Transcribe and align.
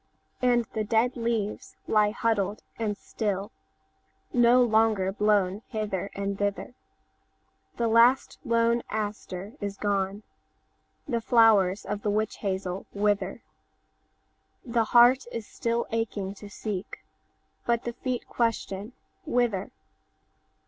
And 0.41 0.65
the 0.73 0.83
dead 0.83 1.15
leaves 1.15 1.75
lie 1.87 2.09
huddled 2.09 2.63
and 2.79 2.97
still, 2.97 3.51
No 4.33 4.63
longer 4.63 5.11
blown 5.11 5.61
hither 5.67 6.09
and 6.15 6.39
thither; 6.39 6.73
The 7.77 7.87
last 7.87 8.39
lone 8.43 8.81
aster 8.89 9.53
is 9.61 9.77
gone; 9.77 10.23
The 11.07 11.21
flowers 11.21 11.85
of 11.85 12.01
the 12.01 12.09
witch 12.09 12.37
hazel 12.37 12.87
wither; 12.95 13.43
The 14.65 14.85
heart 14.85 15.25
is 15.31 15.45
still 15.45 15.85
aching 15.91 16.33
to 16.33 16.49
seek, 16.49 17.05
But 17.67 17.83
the 17.83 17.93
feet 17.93 18.27
question 18.27 18.93
'Whither? 19.27 19.69